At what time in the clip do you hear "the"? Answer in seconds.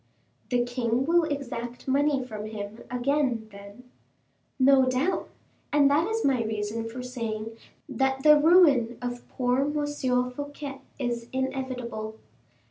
0.49-0.63, 8.23-8.35